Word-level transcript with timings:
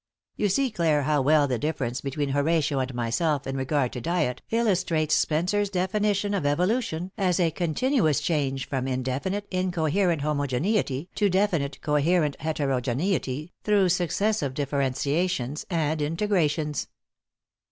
You 0.35 0.49
see, 0.49 0.71
Clare, 0.71 1.03
how 1.03 1.21
well 1.21 1.47
the 1.47 1.59
difference 1.59 2.01
between 2.01 2.29
Horatio 2.29 2.79
and 2.79 2.91
myself 2.95 3.45
in 3.45 3.55
regard 3.55 3.93
to 3.93 4.01
diet 4.01 4.41
illustrates 4.49 5.13
Spencer's 5.13 5.69
definition 5.69 6.33
of 6.33 6.43
evolution 6.43 7.11
as 7.19 7.39
a 7.39 7.51
continuous 7.51 8.19
change 8.19 8.67
from 8.67 8.87
indefinite, 8.87 9.45
incoherent 9.51 10.23
homogeneity 10.23 11.11
to 11.13 11.29
definite, 11.29 11.79
coherent 11.81 12.35
heterogeneity 12.39 13.53
through 13.63 13.89
successive 13.89 14.55
differentiations 14.55 15.67
and 15.69 16.01
integrations. 16.01 16.87